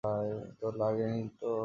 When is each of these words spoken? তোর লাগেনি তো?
তোর 0.59 0.73
লাগেনি 0.77 1.21
তো? 1.39 1.51